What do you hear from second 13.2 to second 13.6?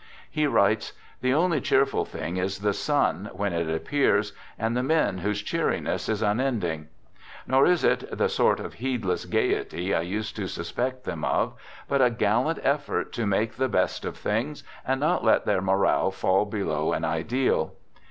make